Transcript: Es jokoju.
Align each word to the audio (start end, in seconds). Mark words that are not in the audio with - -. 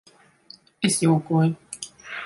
Es 0.89 0.97
jokoju. 1.03 1.55